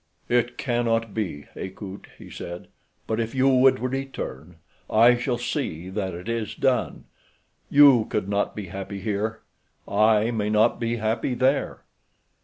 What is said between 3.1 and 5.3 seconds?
if you would return, I